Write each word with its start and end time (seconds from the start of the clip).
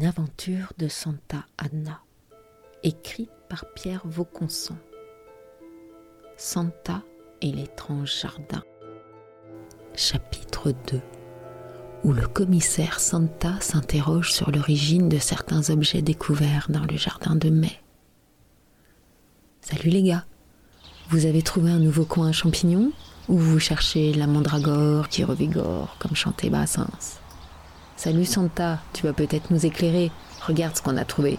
Une 0.00 0.06
aventure 0.06 0.72
de 0.78 0.88
Santa 0.88 1.44
Anna, 1.58 2.00
écrite 2.82 3.28
par 3.50 3.66
Pierre 3.74 4.00
Vauconson. 4.06 4.76
Santa 6.38 7.02
et 7.42 7.52
l'étrange 7.52 8.18
jardin. 8.22 8.62
Chapitre 9.94 10.72
2 10.90 11.02
où 12.04 12.14
le 12.14 12.26
commissaire 12.26 12.98
Santa 12.98 13.60
s'interroge 13.60 14.32
sur 14.32 14.50
l'origine 14.50 15.10
de 15.10 15.18
certains 15.18 15.68
objets 15.68 16.00
découverts 16.00 16.68
dans 16.70 16.86
le 16.86 16.96
jardin 16.96 17.36
de 17.36 17.50
mai. 17.50 17.78
Salut 19.60 19.90
les 19.90 20.02
gars, 20.02 20.24
vous 21.10 21.26
avez 21.26 21.42
trouvé 21.42 21.70
un 21.70 21.78
nouveau 21.78 22.06
coin 22.06 22.28
à 22.28 22.32
champignons 22.32 22.90
ou 23.28 23.36
vous 23.36 23.58
cherchez 23.58 24.14
la 24.14 24.26
mandragore 24.26 25.10
qui 25.10 25.24
revigore 25.24 25.94
comme 25.98 26.16
chantait 26.16 26.48
Brassens? 26.48 27.20
Salut 28.02 28.24
Santa, 28.24 28.78
tu 28.94 29.02
vas 29.02 29.12
peut-être 29.12 29.50
nous 29.50 29.66
éclairer, 29.66 30.10
regarde 30.46 30.74
ce 30.74 30.80
qu'on 30.80 30.96
a 30.96 31.04
trouvé. 31.04 31.38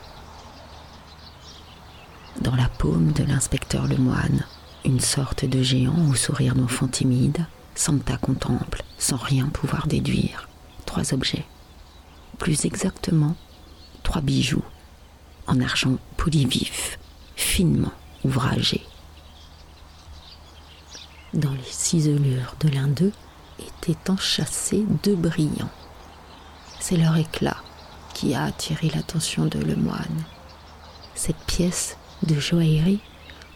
Dans 2.39 2.55
la 2.55 2.69
paume 2.69 3.13
de 3.13 3.23
l'inspecteur 3.23 3.87
Lemoine, 3.87 4.45
une 4.85 4.99
sorte 4.99 5.43
de 5.43 5.63
géant 5.63 6.07
au 6.07 6.13
sourire 6.13 6.53
d'enfant 6.53 6.87
timide, 6.87 7.47
Santa 7.73 8.15
contemple, 8.17 8.83
sans 8.99 9.15
rien 9.17 9.47
pouvoir 9.47 9.87
déduire, 9.87 10.49
trois 10.85 11.15
objets. 11.15 11.47
Plus 12.37 12.63
exactement, 12.65 13.35
trois 14.03 14.21
bijoux, 14.21 14.63
en 15.47 15.61
argent 15.61 15.97
poli 16.15 16.45
vif, 16.45 16.99
finement 17.35 17.93
ouvragés. 18.23 18.85
Dans 21.33 21.53
les 21.53 21.71
ciselures 21.71 22.53
de 22.59 22.69
l'un 22.69 22.87
d'eux 22.87 23.13
étaient 23.57 24.11
enchâssés 24.11 24.85
deux 25.01 25.15
brillants. 25.15 25.71
C'est 26.81 26.97
leur 26.97 27.15
éclat 27.15 27.57
qui 28.15 28.33
a 28.33 28.43
attiré 28.43 28.89
l'attention 28.89 29.45
de 29.45 29.59
Lemoine. 29.59 30.23
Cette 31.13 31.37
pièce 31.45 31.95
de 32.23 32.39
joaillerie 32.39 33.01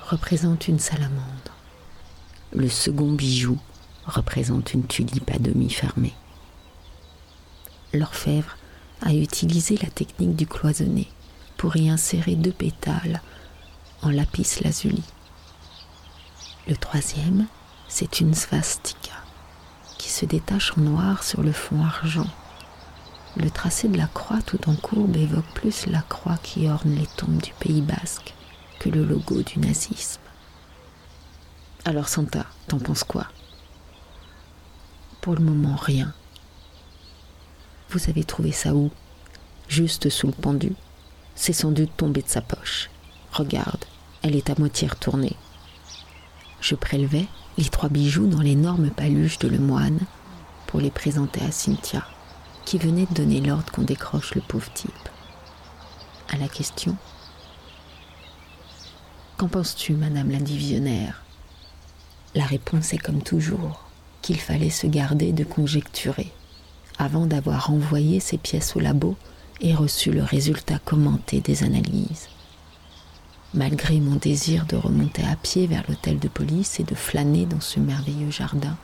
représente 0.07 0.67
une 0.67 0.77
salamandre. 0.77 1.51
Le 2.53 2.69
second 2.69 3.11
bijou 3.11 3.57
représente 4.05 4.75
une 4.75 4.85
tulipe 4.85 5.31
à 5.31 5.39
demi 5.39 5.71
fermée. 5.71 6.13
L'orfèvre 7.93 8.57
a 9.01 9.11
utilisé 9.11 9.75
la 9.81 9.89
technique 9.89 10.35
du 10.35 10.45
cloisonné 10.45 11.07
pour 11.57 11.75
y 11.77 11.89
insérer 11.89 12.35
deux 12.35 12.53
pétales 12.53 13.23
en 14.03 14.11
lapis 14.11 14.59
lazuli. 14.63 15.03
Le 16.67 16.77
troisième, 16.77 17.47
c'est 17.87 18.19
une 18.21 18.35
svastika 18.35 19.13
qui 19.97 20.09
se 20.11 20.25
détache 20.25 20.77
en 20.77 20.81
noir 20.81 21.23
sur 21.23 21.41
le 21.41 21.51
fond 21.51 21.83
argent. 21.83 22.27
Le 23.37 23.49
tracé 23.49 23.89
de 23.89 23.97
la 23.97 24.07
croix 24.07 24.41
tout 24.41 24.69
en 24.69 24.75
courbe 24.75 25.15
évoque 25.17 25.51
plus 25.53 25.87
la 25.87 26.01
croix 26.01 26.37
qui 26.41 26.69
orne 26.69 26.95
les 26.95 27.07
tombes 27.17 27.41
du 27.41 27.51
Pays 27.59 27.81
basque 27.81 28.33
que 28.79 28.89
le 28.89 29.03
logo 29.03 29.41
du 29.41 29.59
nazisme. 29.59 30.21
Alors 31.83 32.07
Santa, 32.07 32.45
t'en 32.67 32.79
penses 32.79 33.03
quoi? 33.03 33.27
Pour 35.21 35.35
le 35.35 35.43
moment, 35.43 35.75
rien. 35.75 36.13
Vous 37.89 38.09
avez 38.09 38.23
trouvé 38.23 38.51
ça 38.51 38.73
où? 38.73 38.89
Juste 39.67 40.09
sous 40.09 40.27
le 40.27 40.33
pendu? 40.33 40.73
C'est 41.35 41.53
sans 41.53 41.71
doute 41.71 41.91
tombé 41.97 42.21
de 42.21 42.29
sa 42.29 42.41
poche. 42.41 42.89
Regarde, 43.31 43.83
elle 44.21 44.35
est 44.35 44.49
à 44.49 44.55
moitié 44.57 44.87
retournée. 44.87 45.35
Je 46.61 46.75
prélevais 46.75 47.25
les 47.57 47.69
trois 47.69 47.89
bijoux 47.89 48.27
dans 48.27 48.41
l'énorme 48.41 48.89
paluche 48.89 49.39
de 49.39 49.49
Lemoine 49.49 49.99
pour 50.67 50.79
les 50.79 50.91
présenter 50.91 51.41
à 51.43 51.51
Cynthia, 51.51 52.05
qui 52.65 52.77
venait 52.77 53.05
de 53.05 53.13
donner 53.13 53.41
l'ordre 53.41 53.71
qu'on 53.71 53.83
décroche 53.83 54.35
le 54.35 54.41
pauvre 54.41 54.71
type. 54.73 54.91
À 56.29 56.37
la 56.37 56.47
question 56.47 56.95
Qu'en 59.37 59.47
penses-tu, 59.47 59.93
madame 59.93 60.31
la 60.31 60.39
divisionnaire? 60.39 61.23
La 62.33 62.45
réponse 62.45 62.93
est 62.93 62.97
comme 62.97 63.21
toujours 63.21 63.85
qu'il 64.21 64.39
fallait 64.39 64.69
se 64.69 64.87
garder 64.87 65.31
de 65.31 65.43
conjecturer 65.43 66.31
avant 66.97 67.25
d'avoir 67.25 67.69
envoyé 67.69 68.19
ces 68.19 68.37
pièces 68.37 68.75
au 68.75 68.79
labo 68.79 69.15
et 69.61 69.75
reçu 69.75 70.11
le 70.11 70.23
résultat 70.23 70.79
commenté 70.79 71.41
des 71.41 71.63
analyses. 71.63 72.29
Malgré 73.53 73.99
mon 73.99 74.15
désir 74.15 74.65
de 74.65 74.75
remonter 74.75 75.23
à 75.23 75.35
pied 75.35 75.67
vers 75.67 75.83
l'hôtel 75.87 76.19
de 76.19 76.27
police 76.27 76.79
et 76.79 76.83
de 76.83 76.95
flâner 76.95 77.45
dans 77.45 77.61
ce 77.61 77.79
merveilleux 77.79 78.31
jardin, 78.31 78.77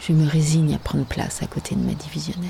je 0.00 0.12
me 0.12 0.28
résigne 0.28 0.74
à 0.74 0.78
prendre 0.78 1.04
place 1.04 1.42
à 1.42 1.46
côté 1.46 1.74
de 1.74 1.80
ma 1.80 1.92
divisionnaire, 1.92 2.48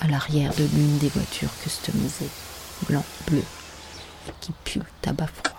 à 0.00 0.08
l'arrière 0.08 0.54
de 0.54 0.64
l'une 0.64 0.98
des 0.98 1.08
voitures 1.08 1.50
customisées, 1.62 2.28
blanc, 2.86 3.04
bleu, 3.26 3.42
qui 4.40 4.52
pue 4.64 4.80
tabac 5.00 5.28
froid. 5.28 5.58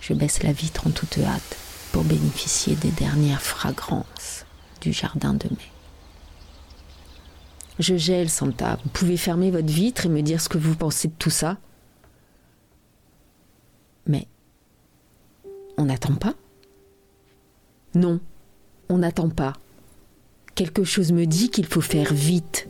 Je 0.00 0.14
baisse 0.14 0.42
la 0.42 0.52
vitre 0.52 0.86
en 0.86 0.90
toute 0.90 1.18
hâte 1.18 1.56
pour 1.92 2.04
bénéficier 2.04 2.76
des 2.76 2.90
dernières 2.90 3.42
fragrances 3.42 4.46
du 4.80 4.92
jardin 4.92 5.34
de 5.34 5.48
mai. 5.48 5.70
Je 7.78 7.96
gèle, 7.96 8.30
Santa. 8.30 8.78
Vous 8.84 8.90
pouvez 8.90 9.16
fermer 9.16 9.50
votre 9.50 9.72
vitre 9.72 10.06
et 10.06 10.08
me 10.08 10.22
dire 10.22 10.40
ce 10.40 10.48
que 10.48 10.58
vous 10.58 10.74
pensez 10.76 11.08
de 11.08 11.14
tout 11.18 11.30
ça 11.30 11.56
Mais 14.06 14.26
on 15.78 15.84
n'attend 15.84 16.14
pas? 16.14 16.34
Non, 17.94 18.20
on 18.92 18.98
n'attend 18.98 19.30
pas. 19.30 19.54
Quelque 20.54 20.84
chose 20.84 21.12
me 21.12 21.24
dit 21.24 21.48
qu'il 21.48 21.66
faut 21.66 21.80
faire 21.80 22.12
vite. 22.12 22.68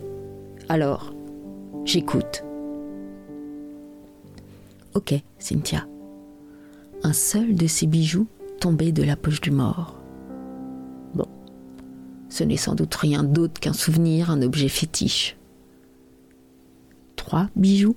Alors, 0.69 1.13
j'écoute. 1.85 2.43
Ok, 4.93 5.13
Cynthia. 5.37 5.85
Un 7.03 7.13
seul 7.13 7.55
de 7.55 7.67
ces 7.67 7.87
bijoux 7.87 8.27
tombait 8.59 8.93
de 8.93 9.03
la 9.03 9.17
poche 9.17 9.41
du 9.41 9.51
mort. 9.51 9.99
Ce 12.29 12.43
n'est 12.43 12.57
sans 12.57 12.73
doute 12.73 12.95
rien 12.95 13.23
d'autre 13.23 13.59
qu'un 13.59 13.73
souvenir, 13.73 14.31
un 14.31 14.41
objet 14.41 14.67
fétiche. 14.67 15.37
Trois 17.15 17.47
bijoux 17.55 17.95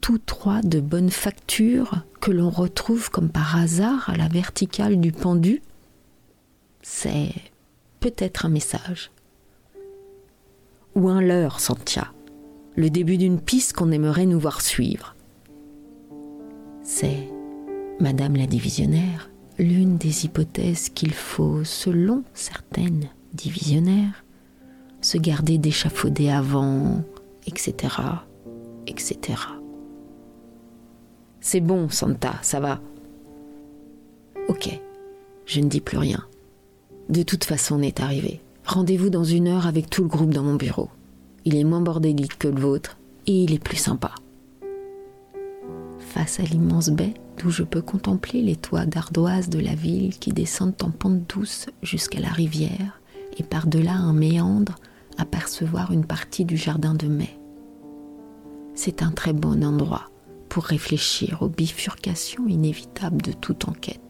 Tous 0.00 0.18
trois 0.18 0.62
de 0.62 0.78
bonne 0.78 1.10
facture 1.10 2.04
que 2.20 2.30
l'on 2.30 2.50
retrouve 2.50 3.10
comme 3.10 3.28
par 3.28 3.56
hasard 3.56 4.08
à 4.08 4.16
la 4.16 4.28
verticale 4.28 5.00
du 5.00 5.10
pendu 5.10 5.62
C'est 6.86 7.32
peut-être 8.00 8.44
un 8.44 8.50
message. 8.50 9.10
Ou 10.94 11.08
un 11.08 11.22
leurre, 11.22 11.58
Santia. 11.58 12.12
Le 12.76 12.90
début 12.90 13.16
d'une 13.16 13.40
piste 13.40 13.72
qu'on 13.72 13.90
aimerait 13.90 14.26
nous 14.26 14.38
voir 14.38 14.60
suivre. 14.60 15.16
C'est 16.82 17.26
Madame 18.00 18.36
la 18.36 18.46
divisionnaire 18.46 19.30
l'une 19.58 19.96
des 19.96 20.26
hypothèses 20.26 20.90
qu'il 20.90 21.14
faut, 21.14 21.64
selon 21.64 22.22
certaines 22.34 23.08
divisionnaires, 23.32 24.22
se 25.00 25.16
garder 25.16 25.56
d'échafauder 25.56 26.28
avant, 26.28 27.02
etc., 27.46 27.94
etc. 28.86 29.38
C'est 31.40 31.60
bon, 31.60 31.88
Santa, 31.88 32.34
ça 32.42 32.60
va. 32.60 32.80
Ok, 34.48 34.78
je 35.46 35.60
ne 35.60 35.68
dis 35.68 35.80
plus 35.80 35.98
rien. 35.98 36.26
De 37.08 37.22
toute 37.22 37.44
façon, 37.44 37.76
on 37.76 37.82
est 37.82 38.00
arrivé. 38.00 38.40
Rendez-vous 38.64 39.10
dans 39.10 39.24
une 39.24 39.48
heure 39.48 39.66
avec 39.66 39.90
tout 39.90 40.02
le 40.02 40.08
groupe 40.08 40.32
dans 40.32 40.42
mon 40.42 40.54
bureau. 40.54 40.88
Il 41.44 41.56
est 41.56 41.64
moins 41.64 41.82
bordélique 41.82 42.38
que 42.38 42.48
le 42.48 42.60
vôtre 42.60 42.96
et 43.26 43.44
il 43.44 43.52
est 43.52 43.62
plus 43.62 43.76
sympa. 43.76 44.14
Face 45.98 46.40
à 46.40 46.44
l'immense 46.44 46.88
baie, 46.88 47.14
d'où 47.38 47.50
je 47.50 47.62
peux 47.62 47.82
contempler 47.82 48.40
les 48.40 48.56
toits 48.56 48.86
d'ardoise 48.86 49.48
de 49.50 49.58
la 49.58 49.74
ville 49.74 50.16
qui 50.18 50.32
descendent 50.32 50.74
en 50.82 50.90
pente 50.90 51.28
douce 51.28 51.66
jusqu'à 51.82 52.20
la 52.20 52.28
rivière 52.28 53.00
et 53.36 53.42
par-delà 53.42 53.94
un 53.94 54.12
méandre 54.12 54.76
apercevoir 55.18 55.92
une 55.92 56.06
partie 56.06 56.44
du 56.44 56.56
jardin 56.56 56.94
de 56.94 57.06
mai. 57.06 57.38
C'est 58.74 59.02
un 59.02 59.10
très 59.10 59.32
bon 59.32 59.62
endroit 59.64 60.10
pour 60.48 60.64
réfléchir 60.64 61.42
aux 61.42 61.48
bifurcations 61.48 62.46
inévitables 62.46 63.22
de 63.22 63.32
toute 63.32 63.68
enquête. 63.68 64.03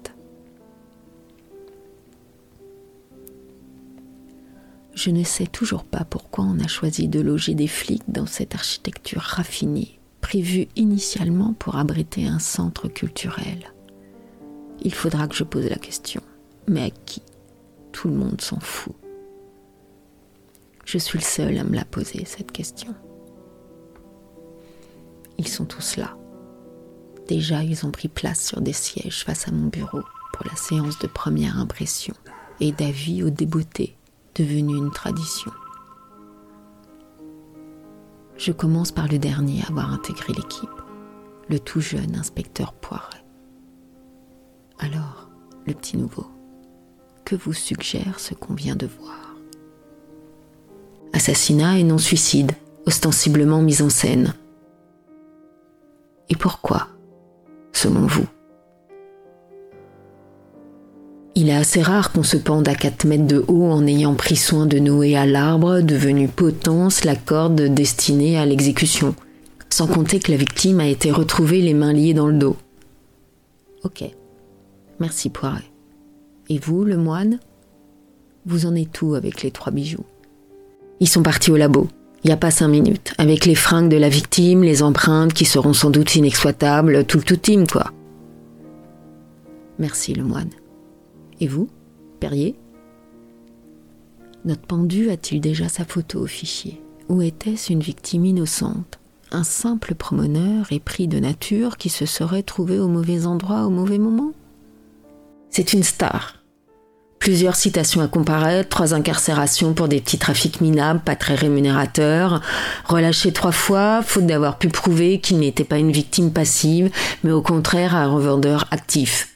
Je 5.04 5.10
ne 5.10 5.22
sais 5.22 5.46
toujours 5.46 5.84
pas 5.84 6.06
pourquoi 6.06 6.46
on 6.46 6.58
a 6.60 6.66
choisi 6.66 7.08
de 7.08 7.20
loger 7.20 7.54
des 7.54 7.68
flics 7.68 8.08
dans 8.08 8.24
cette 8.24 8.54
architecture 8.54 9.20
raffinée 9.20 10.00
prévu 10.22 10.66
initialement 10.76 11.52
pour 11.52 11.76
abriter 11.76 12.26
un 12.26 12.38
centre 12.38 12.88
culturel. 12.88 13.74
Il 14.80 14.94
faudra 14.94 15.28
que 15.28 15.34
je 15.34 15.44
pose 15.44 15.68
la 15.68 15.76
question. 15.76 16.22
Mais 16.68 16.84
à 16.84 16.88
qui? 16.88 17.20
Tout 17.92 18.08
le 18.08 18.14
monde 18.14 18.40
s'en 18.40 18.58
fout. 18.60 18.94
Je 20.86 20.96
suis 20.96 21.18
le 21.18 21.24
seul 21.24 21.58
à 21.58 21.64
me 21.64 21.74
la 21.74 21.84
poser, 21.84 22.24
cette 22.24 22.50
question. 22.50 22.94
Ils 25.36 25.48
sont 25.48 25.66
tous 25.66 25.98
là. 25.98 26.16
Déjà, 27.28 27.62
ils 27.62 27.84
ont 27.84 27.90
pris 27.90 28.08
place 28.08 28.42
sur 28.42 28.62
des 28.62 28.72
sièges 28.72 29.22
face 29.22 29.48
à 29.48 29.52
mon 29.52 29.66
bureau 29.66 30.00
pour 30.32 30.46
la 30.46 30.56
séance 30.56 30.98
de 30.98 31.08
première 31.08 31.58
impression 31.58 32.14
et 32.58 32.72
d'avis 32.72 33.22
aux 33.22 33.28
débeautés, 33.28 33.98
devenue 34.34 34.76
une 34.76 34.90
tradition. 34.90 35.52
Je 38.36 38.52
commence 38.52 38.92
par 38.92 39.08
le 39.08 39.18
dernier 39.18 39.62
à 39.62 39.68
avoir 39.68 39.92
intégré 39.92 40.32
l'équipe, 40.32 40.68
le 41.48 41.60
tout 41.60 41.80
jeune 41.80 42.16
inspecteur 42.16 42.72
Poiret. 42.72 43.24
Alors, 44.78 45.30
le 45.66 45.74
petit 45.74 45.96
nouveau, 45.96 46.26
que 47.24 47.36
vous 47.36 47.52
suggère 47.52 48.18
ce 48.18 48.34
qu'on 48.34 48.54
vient 48.54 48.76
de 48.76 48.86
voir? 48.86 49.36
Assassinat 51.12 51.78
et 51.78 51.84
non-suicide, 51.84 52.52
ostensiblement 52.86 53.62
mis 53.62 53.82
en 53.82 53.88
scène. 53.88 54.34
Et 56.28 56.36
pourquoi, 56.36 56.88
selon 57.72 58.06
vous 58.06 58.26
il 61.34 61.48
est 61.48 61.54
assez 61.54 61.82
rare 61.82 62.12
qu'on 62.12 62.22
se 62.22 62.36
pende 62.36 62.68
à 62.68 62.74
4 62.74 63.06
mètres 63.06 63.26
de 63.26 63.44
haut 63.48 63.70
en 63.70 63.86
ayant 63.86 64.14
pris 64.14 64.36
soin 64.36 64.66
de 64.66 64.78
nouer 64.78 65.16
à 65.16 65.26
l'arbre, 65.26 65.80
devenu 65.80 66.28
potence, 66.28 67.04
la 67.04 67.16
corde 67.16 67.60
destinée 67.60 68.38
à 68.38 68.46
l'exécution, 68.46 69.14
sans 69.68 69.86
compter 69.86 70.20
que 70.20 70.30
la 70.30 70.36
victime 70.36 70.80
a 70.80 70.86
été 70.86 71.10
retrouvée 71.10 71.60
les 71.60 71.74
mains 71.74 71.92
liées 71.92 72.14
dans 72.14 72.28
le 72.28 72.38
dos. 72.38 72.56
Ok. 73.82 74.04
Merci 75.00 75.28
Poiret. 75.28 75.70
Et 76.48 76.58
vous, 76.58 76.84
le 76.84 76.96
moine? 76.96 77.40
Vous 78.46 78.66
en 78.66 78.74
êtes 78.76 79.02
où 79.02 79.14
avec 79.14 79.42
les 79.42 79.50
trois 79.50 79.72
bijoux? 79.72 80.04
Ils 81.00 81.08
sont 81.08 81.22
partis 81.22 81.50
au 81.50 81.56
labo, 81.56 81.88
il 82.22 82.28
n'y 82.28 82.32
a 82.32 82.36
pas 82.36 82.50
cinq 82.52 82.68
minutes, 82.68 83.12
avec 83.18 83.44
les 83.44 83.54
fringues 83.54 83.90
de 83.90 83.96
la 83.96 84.08
victime, 84.08 84.62
les 84.62 84.82
empreintes 84.82 85.34
qui 85.34 85.44
seront 85.44 85.72
sans 85.72 85.90
doute 85.90 86.14
inexploitables, 86.14 87.04
tout 87.04 87.18
le 87.18 87.24
tout 87.24 87.66
quoi. 87.70 87.90
Merci 89.78 90.14
le 90.14 90.22
moine. 90.22 90.50
Et 91.44 91.46
vous, 91.46 91.68
Perrier? 92.20 92.56
Notre 94.46 94.62
pendu 94.62 95.10
a-t-il 95.10 95.42
déjà 95.42 95.68
sa 95.68 95.84
photo 95.84 96.20
au 96.20 96.26
fichier? 96.26 96.82
Ou 97.10 97.20
était-ce 97.20 97.70
une 97.70 97.82
victime 97.82 98.24
innocente? 98.24 98.98
Un 99.30 99.44
simple 99.44 99.94
promeneur 99.94 100.72
épris 100.72 101.06
de 101.06 101.18
nature 101.18 101.76
qui 101.76 101.90
se 101.90 102.06
serait 102.06 102.44
trouvé 102.44 102.78
au 102.78 102.88
mauvais 102.88 103.26
endroit 103.26 103.66
au 103.66 103.68
mauvais 103.68 103.98
moment? 103.98 104.32
C'est 105.50 105.74
une 105.74 105.82
star. 105.82 106.42
Plusieurs 107.18 107.56
citations 107.56 108.00
à 108.00 108.08
comparaître, 108.08 108.70
trois 108.70 108.94
incarcérations 108.94 109.74
pour 109.74 109.88
des 109.88 110.00
petits 110.00 110.16
trafics 110.16 110.62
minables 110.62 111.00
pas 111.00 111.14
très 111.14 111.34
rémunérateurs, 111.34 112.40
relâché 112.86 113.34
trois 113.34 113.52
fois, 113.52 114.00
faute 114.00 114.24
d'avoir 114.24 114.56
pu 114.56 114.70
prouver 114.70 115.20
qu'il 115.20 115.40
n'était 115.40 115.64
pas 115.64 115.76
une 115.76 115.92
victime 115.92 116.32
passive, 116.32 116.90
mais 117.22 117.32
au 117.32 117.42
contraire 117.42 117.94
un 117.94 118.10
revendeur 118.10 118.64
actif. 118.70 119.33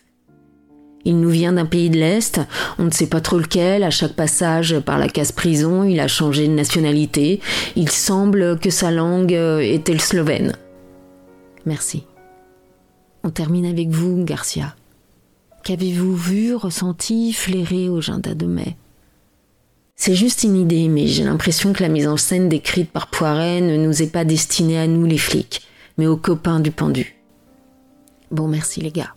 Il 1.04 1.20
nous 1.20 1.30
vient 1.30 1.52
d'un 1.52 1.64
pays 1.64 1.90
de 1.90 1.98
l'Est, 1.98 2.40
on 2.78 2.84
ne 2.84 2.90
sait 2.90 3.06
pas 3.06 3.20
trop 3.20 3.38
lequel, 3.38 3.82
à 3.82 3.90
chaque 3.90 4.14
passage 4.14 4.78
par 4.80 4.98
la 4.98 5.08
case 5.08 5.32
prison, 5.32 5.84
il 5.84 6.00
a 6.00 6.08
changé 6.08 6.46
de 6.48 6.52
nationalité, 6.52 7.40
il 7.76 7.88
semble 7.88 8.58
que 8.58 8.70
sa 8.70 8.90
langue 8.90 9.34
euh, 9.34 9.60
était 9.60 9.92
le 9.92 10.00
slovène. 10.00 10.56
Merci. 11.64 12.04
On 13.24 13.30
termine 13.30 13.66
avec 13.66 13.90
vous, 13.90 14.24
Garcia. 14.24 14.74
Qu'avez-vous 15.64 16.16
vu, 16.16 16.54
ressenti, 16.54 17.32
flairé 17.32 17.88
au 17.88 18.00
Ginda 18.00 18.34
de 18.34 18.46
mai? 18.46 18.76
C'est 19.96 20.14
juste 20.14 20.44
une 20.44 20.56
idée, 20.56 20.88
mais 20.88 21.06
j'ai 21.08 21.24
l'impression 21.24 21.72
que 21.72 21.82
la 21.82 21.88
mise 21.88 22.06
en 22.06 22.16
scène 22.16 22.48
décrite 22.48 22.90
par 22.90 23.08
Poiret 23.08 23.60
ne 23.60 23.76
nous 23.76 24.00
est 24.00 24.12
pas 24.12 24.24
destinée 24.24 24.78
à 24.78 24.86
nous 24.86 25.04
les 25.04 25.18
flics, 25.18 25.62
mais 25.98 26.06
aux 26.06 26.16
copains 26.16 26.60
du 26.60 26.70
pendu. 26.70 27.16
Bon, 28.30 28.46
merci 28.46 28.80
les 28.80 28.92
gars. 28.92 29.14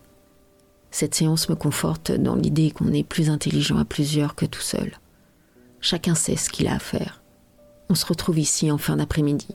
Cette 0.91 1.15
séance 1.15 1.47
me 1.49 1.55
conforte 1.55 2.11
dans 2.11 2.35
l'idée 2.35 2.71
qu'on 2.71 2.91
est 2.91 3.03
plus 3.03 3.29
intelligent 3.29 3.77
à 3.77 3.85
plusieurs 3.85 4.35
que 4.35 4.45
tout 4.45 4.61
seul. 4.61 4.91
Chacun 5.79 6.15
sait 6.15 6.35
ce 6.35 6.49
qu'il 6.49 6.67
a 6.67 6.75
à 6.75 6.79
faire. 6.79 7.21
On 7.89 7.95
se 7.95 8.05
retrouve 8.05 8.39
ici 8.39 8.69
en 8.69 8.77
fin 8.77 8.97
d'après-midi. 8.97 9.47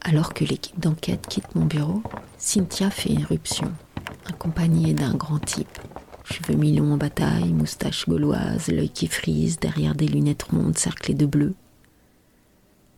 Alors 0.00 0.32
que 0.32 0.44
l'équipe 0.44 0.78
d'enquête 0.80 1.26
quitte 1.28 1.54
mon 1.54 1.66
bureau, 1.66 2.02
Cynthia 2.38 2.88
fait 2.88 3.10
irruption, 3.10 3.70
accompagnée 4.26 4.94
d'un 4.94 5.14
grand 5.14 5.38
type. 5.40 5.78
Cheveux 6.24 6.54
mi-longs 6.54 6.92
en 6.92 6.96
bataille, 6.96 7.52
moustache 7.52 8.08
gauloise, 8.08 8.68
l'œil 8.68 8.90
qui 8.90 9.08
frise 9.08 9.58
derrière 9.58 9.94
des 9.94 10.06
lunettes 10.06 10.44
rondes 10.44 10.78
cerclées 10.78 11.14
de 11.14 11.26
bleu. 11.26 11.54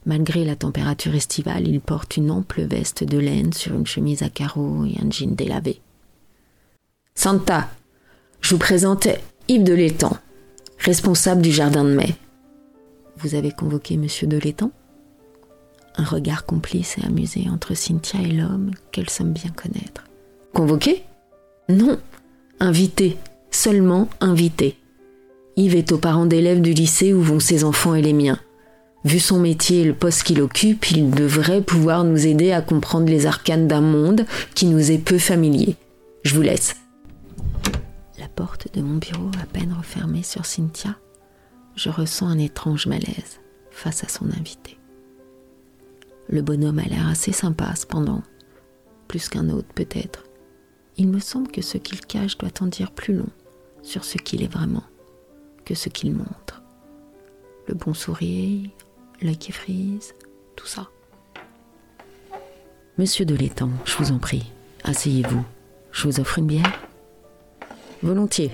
Malgré 0.04 0.44
la 0.44 0.56
température 0.56 1.14
estivale, 1.14 1.68
il 1.68 1.80
porte 1.80 2.16
une 2.16 2.30
ample 2.30 2.62
veste 2.62 3.04
de 3.04 3.18
laine 3.18 3.52
sur 3.52 3.74
une 3.74 3.86
chemise 3.86 4.22
à 4.22 4.28
carreaux 4.28 4.84
et 4.84 4.96
un 5.02 5.10
jean 5.10 5.34
délavé. 5.34 5.80
Santa, 7.22 7.68
je 8.40 8.54
vous 8.54 8.58
présente 8.58 9.06
Yves 9.46 9.62
de 9.62 9.74
l'Étang, 9.74 10.16
responsable 10.78 11.42
du 11.42 11.52
jardin 11.52 11.84
de 11.84 11.90
mai. 11.90 12.14
Vous 13.18 13.34
avez 13.34 13.50
convoqué 13.52 13.98
monsieur 13.98 14.26
de 14.26 14.38
l'Étang? 14.38 14.70
Un 15.96 16.04
regard 16.04 16.46
complice 16.46 16.96
et 16.96 17.04
amusé 17.04 17.44
entre 17.52 17.74
Cynthia 17.74 18.22
et 18.22 18.32
l'homme 18.32 18.70
qu'elle 18.90 19.10
semble 19.10 19.32
bien 19.32 19.50
connaître. 19.50 20.04
Convoqué? 20.54 21.02
Non, 21.68 21.98
invité, 22.58 23.18
seulement 23.50 24.08
invité. 24.22 24.78
Yves 25.56 25.76
est 25.76 25.92
aux 25.92 25.98
parents 25.98 26.24
d'élèves 26.24 26.62
du 26.62 26.72
lycée 26.72 27.12
où 27.12 27.20
vont 27.20 27.38
ses 27.38 27.64
enfants 27.64 27.94
et 27.94 28.00
les 28.00 28.14
miens. 28.14 28.40
Vu 29.04 29.20
son 29.20 29.38
métier 29.38 29.82
et 29.82 29.84
le 29.84 29.92
poste 29.92 30.22
qu'il 30.22 30.40
occupe, 30.40 30.90
il 30.90 31.10
devrait 31.10 31.60
pouvoir 31.60 32.02
nous 32.02 32.26
aider 32.26 32.52
à 32.52 32.62
comprendre 32.62 33.10
les 33.10 33.26
arcanes 33.26 33.68
d'un 33.68 33.82
monde 33.82 34.24
qui 34.54 34.64
nous 34.64 34.90
est 34.90 34.96
peu 34.96 35.18
familier. 35.18 35.76
Je 36.22 36.34
vous 36.34 36.40
laisse 36.40 36.76
porte 38.40 38.72
de 38.72 38.80
mon 38.80 38.96
bureau 38.96 39.30
à 39.42 39.44
peine 39.44 39.74
refermée 39.74 40.22
sur 40.22 40.46
Cynthia, 40.46 40.96
je 41.76 41.90
ressens 41.90 42.26
un 42.26 42.38
étrange 42.38 42.86
malaise 42.86 43.38
face 43.70 44.02
à 44.02 44.08
son 44.08 44.30
invité. 44.30 44.78
Le 46.30 46.40
bonhomme 46.40 46.78
a 46.78 46.84
l'air 46.84 47.06
assez 47.06 47.32
sympa 47.32 47.74
cependant, 47.76 48.22
plus 49.08 49.28
qu'un 49.28 49.50
autre 49.50 49.68
peut-être. 49.74 50.24
Il 50.96 51.08
me 51.08 51.18
semble 51.18 51.48
que 51.48 51.60
ce 51.60 51.76
qu'il 51.76 52.00
cache 52.00 52.38
doit 52.38 52.62
en 52.62 52.66
dire 52.66 52.92
plus 52.92 53.12
long 53.12 53.28
sur 53.82 54.06
ce 54.06 54.16
qu'il 54.16 54.42
est 54.42 54.50
vraiment 54.50 54.84
que 55.66 55.74
ce 55.74 55.90
qu'il 55.90 56.14
montre. 56.14 56.62
Le 57.68 57.74
bon 57.74 57.92
sourire, 57.92 58.70
l'œil 59.20 59.36
qui 59.36 59.52
frise, 59.52 60.14
tout 60.56 60.66
ça. 60.66 60.88
Monsieur 62.96 63.26
de 63.26 63.34
l'étang, 63.34 63.70
je 63.84 63.98
vous 63.98 64.12
en 64.12 64.18
prie, 64.18 64.50
asseyez-vous. 64.84 65.44
Je 65.92 66.08
vous 66.08 66.20
offre 66.20 66.38
une 66.38 66.46
bière? 66.46 66.79
Volontiers. 68.02 68.52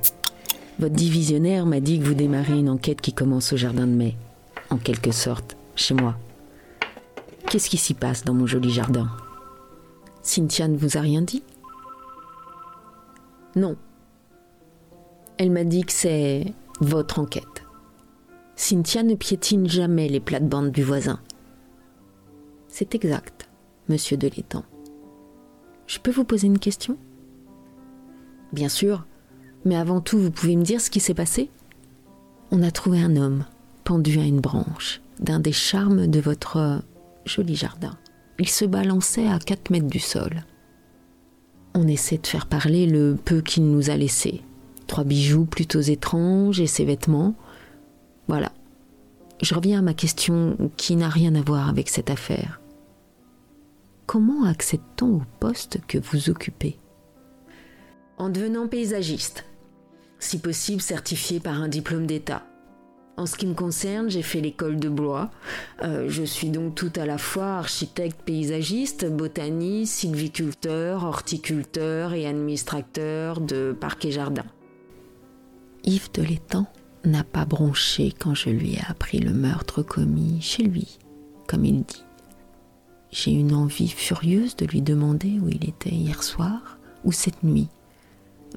Votre 0.80 0.94
divisionnaire 0.94 1.66
m'a 1.66 1.78
dit 1.78 2.00
que 2.00 2.04
vous 2.04 2.14
démarrez 2.14 2.58
une 2.58 2.68
enquête 2.68 3.00
qui 3.00 3.12
commence 3.12 3.52
au 3.52 3.56
jardin 3.56 3.86
de 3.86 3.92
mai. 3.92 4.16
En 4.70 4.76
quelque 4.76 5.12
sorte, 5.12 5.56
chez 5.76 5.94
moi. 5.94 6.16
Qu'est-ce 7.48 7.70
qui 7.70 7.76
s'y 7.76 7.94
passe 7.94 8.24
dans 8.24 8.34
mon 8.34 8.46
joli 8.46 8.70
jardin? 8.70 9.08
Cynthia 10.22 10.66
ne 10.66 10.76
vous 10.76 10.98
a 10.98 11.00
rien 11.00 11.22
dit? 11.22 11.44
Non. 13.54 13.76
Elle 15.38 15.52
m'a 15.52 15.62
dit 15.62 15.84
que 15.84 15.92
c'est 15.92 16.52
votre 16.80 17.20
enquête. 17.20 17.62
Cynthia 18.56 19.04
ne 19.04 19.14
piétine 19.14 19.68
jamais 19.68 20.08
les 20.08 20.18
plates-bandes 20.20 20.72
du 20.72 20.82
voisin. 20.82 21.20
C'est 22.66 22.96
exact, 22.96 23.48
monsieur 23.88 24.16
de 24.16 24.26
l'étang. 24.26 24.64
Je 25.86 26.00
peux 26.00 26.10
vous 26.10 26.24
poser 26.24 26.48
une 26.48 26.58
question? 26.58 26.98
Bien 28.52 28.68
sûr, 28.68 29.06
mais 29.66 29.76
avant 29.76 30.00
tout, 30.00 30.18
vous 30.18 30.30
pouvez 30.30 30.54
me 30.54 30.62
dire 30.62 30.80
ce 30.80 30.90
qui 30.90 31.00
s'est 31.00 31.12
passé 31.12 31.50
On 32.52 32.62
a 32.62 32.70
trouvé 32.70 33.02
un 33.02 33.16
homme 33.16 33.44
pendu 33.82 34.18
à 34.20 34.23
une 34.23 34.40
branche 34.40 35.02
d'un 35.18 35.40
des 35.40 35.52
charmes 35.52 36.06
de 36.06 36.20
votre 36.20 36.56
euh, 36.56 36.78
joli 37.25 37.56
jardin. 37.56 37.99
Il 38.38 38.49
se 38.49 38.64
balançait 38.64 39.26
à 39.26 39.40
4 39.40 39.70
mètres 39.70 39.88
du 39.88 39.99
sol. 39.99 40.44
On 41.75 41.88
essaie 41.88 42.18
de 42.18 42.26
faire 42.26 42.46
parler 42.46 42.87
le 42.87 43.16
peu 43.23 43.40
qu'il 43.40 43.66
nous 43.66 43.90
a 43.90 43.96
laissé. 43.96 44.42
Trois 44.87 45.04
bijoux 45.04 45.46
plutôt 45.46 45.80
étranges 45.80 46.61
et 46.61 46.68
ses 46.68 46.85
vêtements. 46.85 47.35
Voilà. 48.28 48.52
Je 49.42 49.54
reviens 49.54 49.80
à 49.80 49.82
ma 49.82 49.94
question 49.94 50.56
qui 50.76 50.94
n'a 50.94 51.08
rien 51.08 51.35
à 51.35 51.42
voir 51.42 51.68
avec 51.68 51.88
cette 51.88 52.11
affaire. 52.11 52.61
Comment 54.06 54.44
accède-t-on 54.44 55.16
au 55.16 55.23
poste 55.40 55.80
que 55.88 55.99
vous 55.99 56.30
occupez? 56.30 56.78
En 58.16 58.28
devenant 58.28 58.68
paysagiste 58.68 59.44
si 60.18 60.38
possible 60.38 60.80
certifié 60.80 61.40
par 61.40 61.61
un 61.61 61.68
diplôme 61.68 62.06
d'État. 62.06 62.42
En 63.18 63.25
ce 63.25 63.37
qui 63.37 63.46
me 63.46 63.54
concerne, 63.54 64.11
j'ai 64.11 64.23
fait 64.23 64.42
l'école 64.42 64.78
de 64.78 64.90
Blois. 64.90 65.30
Euh, 65.82 66.06
je 66.08 66.23
suis 66.23 66.50
donc 66.50 66.75
tout 66.75 66.92
à 66.96 67.06
la 67.06 67.16
fois 67.16 67.56
architecte 67.56 68.20
paysagiste, 68.23 69.11
botaniste, 69.11 69.94
sylviculteur, 69.94 71.04
horticulteur 71.04 72.12
et 72.12 72.26
administrateur 72.26 73.40
de 73.40 73.75
parcs 73.78 74.04
et 74.04 74.12
jardins. 74.12 74.44
Yves 75.85 76.11
de 76.12 76.23
l'Étang 76.23 76.66
n'a 77.04 77.25
pas 77.25 77.46
bronché 77.46 78.12
quand 78.18 78.35
je 78.35 78.50
lui 78.50 78.75
ai 78.75 78.80
appris 78.87 79.18
le 79.18 79.32
meurtre 79.32 79.82
commis 79.82 80.42
chez 80.42 80.64
lui, 80.64 80.99
comme 81.46 81.64
il 81.64 81.85
dit. 81.85 82.04
J'ai 83.11 83.30
une 83.30 83.54
envie 83.54 83.88
furieuse 83.88 84.56
de 84.56 84.66
lui 84.66 84.82
demander 84.82 85.38
où 85.40 85.49
il 85.49 85.66
était 85.66 85.90
hier 85.90 86.23
soir 86.23 86.78
ou 87.04 87.12
cette 87.12 87.42
nuit 87.44 87.68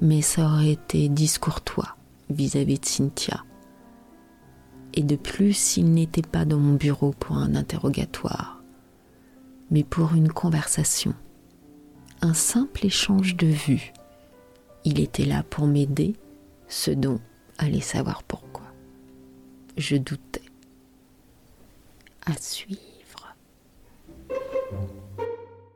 mais 0.00 0.22
ça 0.22 0.46
aurait 0.46 0.72
été 0.72 1.08
discourtois 1.08 1.96
vis-à-vis 2.30 2.78
de 2.78 2.86
Cynthia. 2.86 3.44
Et 4.94 5.02
de 5.02 5.16
plus, 5.16 5.76
il 5.76 5.92
n'était 5.92 6.22
pas 6.22 6.44
dans 6.44 6.58
mon 6.58 6.74
bureau 6.74 7.12
pour 7.12 7.36
un 7.36 7.54
interrogatoire, 7.54 8.62
mais 9.70 9.84
pour 9.84 10.14
une 10.14 10.32
conversation, 10.32 11.14
un 12.22 12.34
simple 12.34 12.86
échange 12.86 13.36
de 13.36 13.46
vues. 13.46 13.92
Il 14.84 15.00
était 15.00 15.24
là 15.24 15.42
pour 15.42 15.66
m'aider, 15.66 16.16
ce 16.68 16.90
dont 16.90 17.20
allait 17.58 17.80
savoir 17.80 18.22
pourquoi. 18.22 18.66
Je 19.76 19.96
doutais. 19.96 20.42
À 22.26 22.32
suivre. 22.38 22.80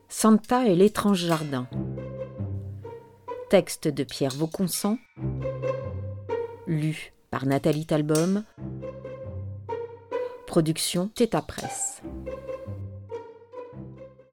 Santa 0.09 0.67
et 0.67 0.75
l'étrange 0.75 1.25
jardin. 1.25 1.67
Texte 3.49 3.87
de 3.87 4.03
Pierre 4.03 4.33
Vauconsant. 4.33 4.97
Lu 6.65 7.13
par 7.29 7.45
Nathalie 7.45 7.85
Talbom. 7.85 8.43
Production 10.47 11.09
Theta 11.09 11.43
Presse. 11.43 12.01